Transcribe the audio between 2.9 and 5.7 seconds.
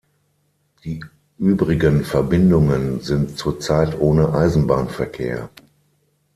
sind zurzeit ohne Eisenbahnverkehr.